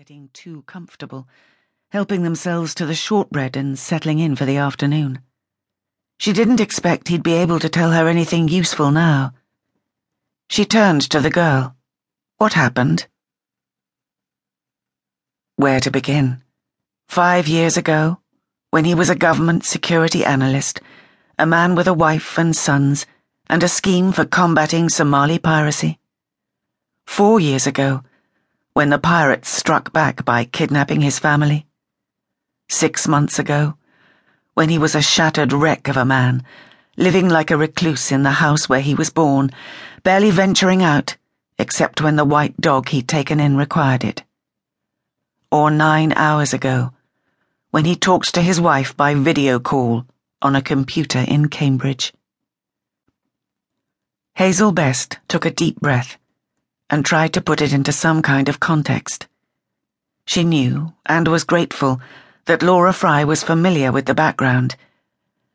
getting 0.00 0.30
too 0.32 0.62
comfortable, 0.62 1.28
helping 1.90 2.22
themselves 2.22 2.74
to 2.74 2.86
the 2.86 2.94
shortbread 2.94 3.54
and 3.54 3.78
settling 3.78 4.18
in 4.18 4.34
for 4.34 4.46
the 4.46 4.56
afternoon. 4.56 5.18
She 6.16 6.32
didn't 6.32 6.58
expect 6.58 7.08
he'd 7.08 7.22
be 7.22 7.34
able 7.34 7.58
to 7.58 7.68
tell 7.68 7.92
her 7.92 8.08
anything 8.08 8.48
useful 8.48 8.90
now. 8.90 9.34
She 10.48 10.64
turned 10.64 11.02
to 11.10 11.20
the 11.20 11.28
girl. 11.28 11.76
What 12.38 12.54
happened? 12.54 13.08
Where 15.56 15.80
to 15.80 15.90
begin? 15.90 16.42
Five 17.06 17.46
years 17.46 17.76
ago, 17.76 18.20
when 18.70 18.86
he 18.86 18.94
was 18.94 19.10
a 19.10 19.14
government 19.14 19.66
security 19.66 20.24
analyst, 20.24 20.80
a 21.38 21.44
man 21.44 21.74
with 21.74 21.86
a 21.86 21.92
wife 21.92 22.38
and 22.38 22.56
sons, 22.56 23.04
and 23.50 23.62
a 23.62 23.68
scheme 23.68 24.12
for 24.12 24.24
combating 24.24 24.88
Somali 24.88 25.38
piracy. 25.38 25.98
Four 27.04 27.38
years 27.38 27.66
ago, 27.66 28.02
when 28.80 28.88
the 28.88 28.98
pirates 28.98 29.50
struck 29.50 29.92
back 29.92 30.24
by 30.24 30.42
kidnapping 30.42 31.02
his 31.02 31.18
family. 31.18 31.66
Six 32.70 33.06
months 33.06 33.38
ago, 33.38 33.74
when 34.54 34.70
he 34.70 34.78
was 34.78 34.94
a 34.94 35.02
shattered 35.02 35.52
wreck 35.52 35.86
of 35.86 35.98
a 35.98 36.06
man, 36.06 36.42
living 36.96 37.28
like 37.28 37.50
a 37.50 37.58
recluse 37.58 38.10
in 38.10 38.22
the 38.22 38.40
house 38.40 38.70
where 38.70 38.80
he 38.80 38.94
was 38.94 39.10
born, 39.10 39.50
barely 40.02 40.30
venturing 40.30 40.82
out 40.82 41.18
except 41.58 42.00
when 42.00 42.16
the 42.16 42.24
white 42.24 42.58
dog 42.58 42.88
he'd 42.88 43.06
taken 43.06 43.38
in 43.38 43.58
required 43.58 44.02
it. 44.02 44.22
Or 45.52 45.70
nine 45.70 46.14
hours 46.16 46.54
ago, 46.54 46.94
when 47.70 47.84
he 47.84 47.94
talked 47.94 48.32
to 48.32 48.40
his 48.40 48.58
wife 48.58 48.96
by 48.96 49.12
video 49.14 49.58
call 49.60 50.06
on 50.40 50.56
a 50.56 50.62
computer 50.62 51.22
in 51.28 51.48
Cambridge. 51.48 52.14
Hazel 54.36 54.72
Best 54.72 55.18
took 55.28 55.44
a 55.44 55.50
deep 55.50 55.78
breath 55.80 56.16
and 56.90 57.04
tried 57.04 57.32
to 57.32 57.40
put 57.40 57.62
it 57.62 57.72
into 57.72 57.92
some 57.92 58.20
kind 58.20 58.48
of 58.48 58.60
context. 58.60 59.26
She 60.26 60.44
knew, 60.44 60.92
and 61.06 61.28
was 61.28 61.44
grateful, 61.44 62.00
that 62.46 62.62
Laura 62.62 62.92
Fry 62.92 63.24
was 63.24 63.42
familiar 63.42 63.92
with 63.92 64.06
the 64.06 64.14
background, 64.14 64.76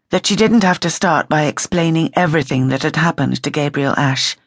that 0.09 0.26
she 0.26 0.36
didn't 0.36 0.64
have 0.64 0.80
to 0.80 0.90
start 0.90 1.28
by 1.28 1.44
explaining 1.44 2.09
everything 2.14 2.70
that 2.70 2.84
had 2.84 2.96
happened 2.96 3.44
to 3.44 3.50
Gabriel 3.50 3.94
Ash, 3.98 4.38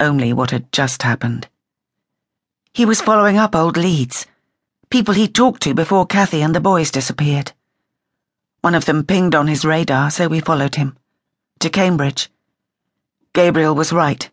only 0.00 0.32
what 0.32 0.50
had 0.50 0.72
just 0.72 1.02
happened. 1.02 1.46
He 2.72 2.84
was 2.84 3.00
following 3.00 3.36
up 3.36 3.54
old 3.54 3.76
leads, 3.76 4.26
people 4.90 5.14
he'd 5.14 5.34
talked 5.34 5.62
to 5.62 5.74
before 5.74 6.06
Kathy 6.06 6.40
and 6.40 6.54
the 6.54 6.60
boys 6.60 6.90
disappeared. 6.90 7.52
One 8.60 8.74
of 8.74 8.86
them 8.86 9.04
pinged 9.04 9.34
on 9.34 9.46
his 9.46 9.64
radar, 9.64 10.10
so 10.10 10.28
we 10.28 10.40
followed 10.40 10.76
him. 10.76 10.96
To 11.58 11.68
Cambridge. 11.68 12.30
Gabriel 13.34 13.74
was 13.74 13.92
right. 13.92 14.30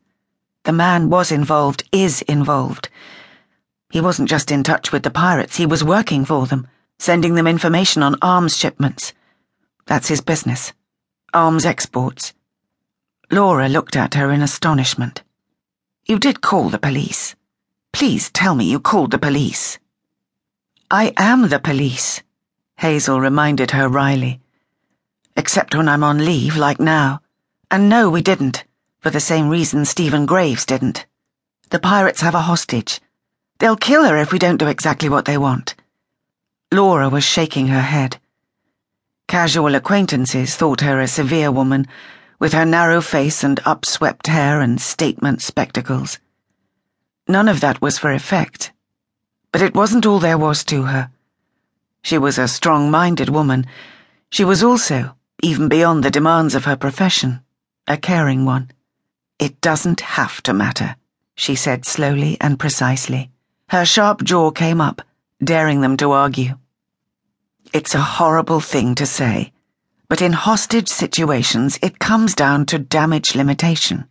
The 0.63 0.71
man 0.71 1.09
was 1.09 1.31
involved, 1.31 1.83
is 1.91 2.21
involved. 2.23 2.89
He 3.89 3.99
wasn't 3.99 4.29
just 4.29 4.51
in 4.51 4.63
touch 4.63 4.91
with 4.91 5.01
the 5.01 5.09
pirates, 5.09 5.57
he 5.57 5.65
was 5.65 5.83
working 5.83 6.23
for 6.23 6.45
them, 6.45 6.67
sending 6.99 7.33
them 7.33 7.47
information 7.47 8.03
on 8.03 8.15
arms 8.21 8.55
shipments. 8.55 9.13
That's 9.87 10.07
his 10.07 10.21
business. 10.21 10.71
Arms 11.33 11.65
exports. 11.65 12.33
Laura 13.31 13.69
looked 13.69 13.95
at 13.95 14.13
her 14.13 14.31
in 14.31 14.43
astonishment. 14.43 15.23
You 16.05 16.19
did 16.19 16.41
call 16.41 16.69
the 16.69 16.77
police. 16.77 17.35
Please 17.91 18.29
tell 18.29 18.53
me 18.53 18.65
you 18.65 18.79
called 18.79 19.11
the 19.11 19.17
police. 19.17 19.79
I 20.91 21.11
am 21.17 21.49
the 21.49 21.59
police, 21.59 22.21
Hazel 22.77 23.19
reminded 23.19 23.71
her 23.71 23.89
wryly. 23.89 24.41
Except 25.35 25.73
when 25.73 25.89
I'm 25.89 26.03
on 26.03 26.23
leave, 26.23 26.55
like 26.55 26.79
now. 26.79 27.21
And 27.71 27.89
no, 27.89 28.09
we 28.09 28.21
didn't 28.21 28.63
for 29.01 29.09
the 29.09 29.19
same 29.19 29.49
reason 29.49 29.83
Stephen 29.83 30.27
Graves 30.27 30.65
didn't. 30.65 31.07
The 31.71 31.79
pirates 31.79 32.21
have 32.21 32.35
a 32.35 32.41
hostage. 32.41 33.01
They'll 33.57 33.75
kill 33.75 34.03
her 34.03 34.17
if 34.17 34.31
we 34.31 34.37
don't 34.37 34.57
do 34.57 34.67
exactly 34.67 35.09
what 35.09 35.25
they 35.25 35.39
want. 35.39 35.73
Laura 36.71 37.09
was 37.09 37.23
shaking 37.23 37.67
her 37.67 37.81
head. 37.81 38.19
Casual 39.27 39.73
acquaintances 39.73 40.55
thought 40.55 40.81
her 40.81 40.99
a 40.99 41.07
severe 41.07 41.51
woman, 41.51 41.87
with 42.39 42.53
her 42.53 42.65
narrow 42.65 43.01
face 43.01 43.43
and 43.43 43.59
upswept 43.63 44.27
hair 44.27 44.61
and 44.61 44.79
statement 44.79 45.41
spectacles. 45.41 46.19
None 47.27 47.47
of 47.47 47.59
that 47.61 47.81
was 47.81 47.97
for 47.97 48.11
effect. 48.11 48.71
But 49.51 49.63
it 49.63 49.73
wasn't 49.73 50.05
all 50.05 50.19
there 50.19 50.37
was 50.37 50.63
to 50.65 50.83
her. 50.83 51.09
She 52.03 52.19
was 52.19 52.37
a 52.37 52.47
strong 52.47 52.91
minded 52.91 53.29
woman. 53.29 53.65
She 54.29 54.43
was 54.43 54.61
also, 54.63 55.15
even 55.41 55.69
beyond 55.69 56.03
the 56.03 56.11
demands 56.11 56.53
of 56.53 56.65
her 56.65 56.75
profession, 56.75 57.41
a 57.87 57.97
caring 57.97 58.45
one. 58.45 58.69
It 59.39 59.61
doesn't 59.61 60.01
have 60.01 60.41
to 60.43 60.53
matter, 60.53 60.95
she 61.35 61.55
said 61.55 61.85
slowly 61.85 62.37
and 62.39 62.59
precisely. 62.59 63.31
Her 63.69 63.85
sharp 63.85 64.23
jaw 64.23 64.51
came 64.51 64.81
up, 64.81 65.01
daring 65.43 65.81
them 65.81 65.97
to 65.97 66.11
argue. 66.11 66.57
It's 67.73 67.95
a 67.95 68.01
horrible 68.01 68.59
thing 68.59 68.95
to 68.95 69.05
say, 69.05 69.53
but 70.09 70.21
in 70.21 70.33
hostage 70.33 70.89
situations 70.89 71.79
it 71.81 71.99
comes 71.99 72.35
down 72.35 72.65
to 72.65 72.77
damage 72.77 73.33
limitation. 73.33 74.05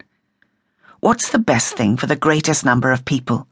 What's 1.00 1.31
the 1.31 1.38
best 1.38 1.76
thing 1.76 1.97
for 1.97 2.06
the 2.06 2.16
greatest 2.16 2.64
number 2.64 2.91
of 2.91 3.04
people? 3.04 3.47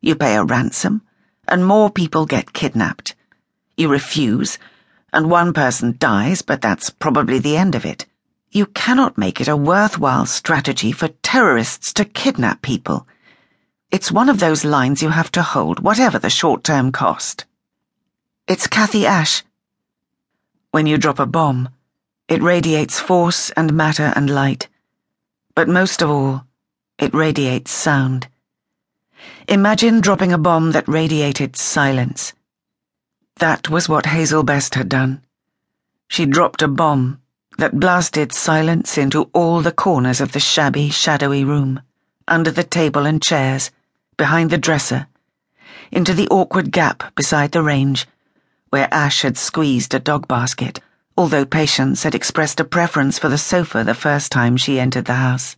You 0.00 0.14
pay 0.14 0.36
a 0.36 0.44
ransom, 0.44 1.02
and 1.48 1.66
more 1.66 1.90
people 1.90 2.24
get 2.24 2.52
kidnapped. 2.52 3.14
You 3.76 3.88
refuse, 3.88 4.58
and 5.12 5.30
one 5.30 5.52
person 5.52 5.96
dies, 5.98 6.42
but 6.42 6.60
that's 6.60 6.90
probably 6.90 7.38
the 7.38 7.56
end 7.56 7.74
of 7.74 7.84
it. 7.84 8.06
You 8.54 8.66
cannot 8.66 9.16
make 9.16 9.40
it 9.40 9.48
a 9.48 9.56
worthwhile 9.56 10.26
strategy 10.26 10.92
for 10.92 11.08
terrorists 11.22 11.90
to 11.94 12.04
kidnap 12.04 12.60
people. 12.60 13.06
It's 13.90 14.12
one 14.12 14.28
of 14.28 14.40
those 14.40 14.62
lines 14.62 15.00
you 15.00 15.08
have 15.08 15.32
to 15.32 15.42
hold, 15.42 15.80
whatever 15.80 16.18
the 16.18 16.28
short 16.28 16.62
term 16.62 16.92
cost. 16.92 17.46
It's 18.46 18.66
Kathy 18.66 19.06
Ash. 19.06 19.42
When 20.70 20.86
you 20.86 20.98
drop 20.98 21.18
a 21.18 21.24
bomb, 21.24 21.70
it 22.28 22.42
radiates 22.42 23.00
force 23.00 23.48
and 23.52 23.72
matter 23.72 24.12
and 24.14 24.28
light. 24.28 24.68
But 25.54 25.68
most 25.70 26.02
of 26.02 26.10
all, 26.10 26.44
it 26.98 27.14
radiates 27.14 27.70
sound. 27.70 28.28
Imagine 29.48 30.02
dropping 30.02 30.34
a 30.34 30.36
bomb 30.36 30.72
that 30.72 30.86
radiated 30.86 31.56
silence. 31.56 32.34
That 33.36 33.70
was 33.70 33.88
what 33.88 34.04
Hazel 34.04 34.42
Best 34.42 34.74
had 34.74 34.90
done. 34.90 35.22
She 36.08 36.26
dropped 36.26 36.60
a 36.60 36.68
bomb 36.68 37.21
that 37.58 37.78
blasted 37.78 38.32
silence 38.32 38.96
into 38.96 39.30
all 39.32 39.60
the 39.60 39.72
corners 39.72 40.20
of 40.20 40.32
the 40.32 40.40
shabby, 40.40 40.90
shadowy 40.90 41.44
room, 41.44 41.80
under 42.26 42.50
the 42.50 42.64
table 42.64 43.06
and 43.06 43.22
chairs, 43.22 43.70
behind 44.16 44.50
the 44.50 44.58
dresser, 44.58 45.06
into 45.90 46.14
the 46.14 46.28
awkward 46.28 46.72
gap 46.72 47.14
beside 47.14 47.52
the 47.52 47.62
range, 47.62 48.06
where 48.70 48.88
Ash 48.92 49.22
had 49.22 49.36
squeezed 49.36 49.94
a 49.94 49.98
dog 49.98 50.26
basket, 50.26 50.80
although 51.16 51.44
Patience 51.44 52.04
had 52.04 52.14
expressed 52.14 52.58
a 52.60 52.64
preference 52.64 53.18
for 53.18 53.28
the 53.28 53.38
sofa 53.38 53.84
the 53.84 53.94
first 53.94 54.32
time 54.32 54.56
she 54.56 54.80
entered 54.80 55.04
the 55.04 55.14
house. 55.14 55.56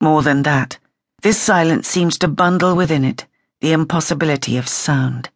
More 0.00 0.22
than 0.22 0.44
that, 0.44 0.78
this 1.22 1.38
silence 1.38 1.88
seemed 1.88 2.18
to 2.20 2.28
bundle 2.28 2.74
within 2.74 3.04
it 3.04 3.26
the 3.60 3.72
impossibility 3.72 4.56
of 4.56 4.68
sound. 4.68 5.30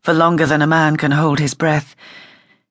For 0.00 0.14
longer 0.14 0.46
than 0.46 0.62
a 0.62 0.66
man 0.66 0.96
can 0.96 1.10
hold 1.10 1.38
his 1.38 1.54
breath, 1.54 1.96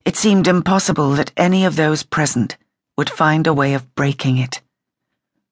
it 0.06 0.18
seemed 0.18 0.48
impossible 0.48 1.12
that 1.12 1.32
any 1.38 1.64
of 1.64 1.78
those 1.78 2.04
present 2.04 2.58
would 2.98 3.10
find 3.10 3.48
a 3.48 3.54
way 3.54 3.74
of 3.74 3.96
breaking 3.96 4.38
it, 4.38 4.62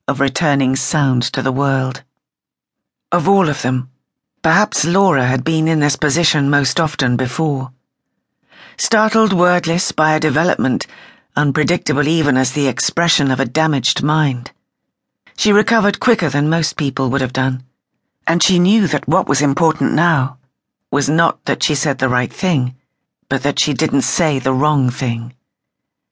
of 0.09 0.19
returning 0.19 0.75
sound 0.75 1.23
to 1.23 1.41
the 1.41 1.53
world. 1.53 2.03
Of 3.13 3.29
all 3.29 3.47
of 3.47 3.61
them, 3.61 3.89
perhaps 4.41 4.83
Laura 4.83 5.25
had 5.25 5.45
been 5.45 5.69
in 5.69 5.79
this 5.79 5.95
position 5.95 6.49
most 6.49 6.81
often 6.81 7.15
before. 7.15 7.71
Startled 8.77 9.31
wordless 9.31 9.93
by 9.93 10.15
a 10.15 10.19
development 10.19 10.85
unpredictable 11.37 12.07
even 12.07 12.35
as 12.35 12.51
the 12.51 12.67
expression 12.67 13.31
of 13.31 13.39
a 13.39 13.45
damaged 13.45 14.03
mind. 14.03 14.51
She 15.37 15.53
recovered 15.53 16.01
quicker 16.01 16.29
than 16.29 16.49
most 16.49 16.75
people 16.75 17.09
would 17.09 17.21
have 17.21 17.31
done, 17.31 17.63
and 18.27 18.43
she 18.43 18.59
knew 18.59 18.85
that 18.87 19.07
what 19.07 19.29
was 19.29 19.41
important 19.41 19.93
now 19.93 20.37
was 20.91 21.07
not 21.07 21.45
that 21.45 21.63
she 21.63 21.73
said 21.73 21.99
the 21.99 22.09
right 22.09 22.31
thing 22.31 22.75
but 23.31 23.43
that 23.43 23.59
she 23.59 23.73
didn't 23.73 24.01
say 24.01 24.39
the 24.39 24.51
wrong 24.51 24.89
thing. 24.89 25.33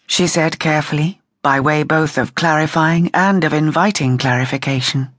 She 0.07 0.25
said 0.25 0.57
carefully, 0.57 1.19
by 1.41 1.59
way 1.59 1.83
both 1.83 2.17
of 2.17 2.33
clarifying 2.33 3.11
and 3.13 3.43
of 3.43 3.51
inviting 3.51 4.17
clarification. 4.17 5.09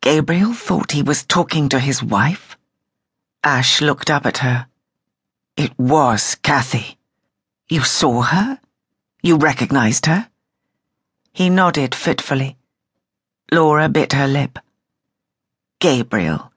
Gabriel 0.00 0.52
thought 0.52 0.92
he 0.92 1.02
was 1.02 1.24
talking 1.24 1.68
to 1.68 1.80
his 1.80 2.00
wife? 2.00 2.56
Ash 3.42 3.80
looked 3.80 4.08
up 4.08 4.24
at 4.24 4.38
her. 4.38 4.68
It 5.56 5.76
was 5.76 6.36
Kathy. 6.36 6.96
You 7.68 7.82
saw 7.82 8.22
her? 8.22 8.60
You 9.20 9.36
recognized 9.36 10.06
her? 10.06 10.28
He 11.32 11.50
nodded 11.50 11.92
fitfully. 11.92 12.56
Laura 13.50 13.88
bit 13.88 14.12
her 14.12 14.28
lip. 14.28 14.60
Gabriel, 15.80 16.52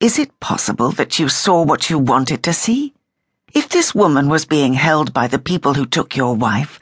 is 0.00 0.18
it 0.18 0.38
possible 0.38 0.90
that 0.90 1.18
you 1.18 1.30
saw 1.30 1.62
what 1.62 1.88
you 1.88 1.98
wanted 1.98 2.42
to 2.42 2.52
see? 2.52 2.92
If 3.54 3.68
this 3.68 3.94
woman 3.94 4.28
was 4.28 4.46
being 4.46 4.74
held 4.74 5.12
by 5.12 5.28
the 5.28 5.38
people 5.38 5.74
who 5.74 5.86
took 5.86 6.16
your 6.16 6.34
wife, 6.34 6.80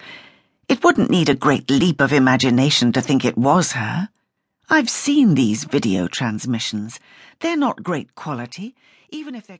it 0.70 0.82
wouldn't 0.82 1.10
need 1.10 1.28
a 1.28 1.34
great 1.34 1.70
leap 1.70 2.00
of 2.00 2.14
imagination 2.14 2.92
to 2.92 3.02
think 3.02 3.26
it 3.26 3.36
was 3.36 3.72
her. 3.72 4.08
I've 4.70 4.88
seen 4.88 5.34
these 5.34 5.64
video 5.64 6.08
transmissions. 6.08 6.98
They're 7.40 7.58
not 7.58 7.82
great 7.82 8.14
quality, 8.14 8.74
even 9.10 9.34
if 9.34 9.46
they're. 9.46 9.58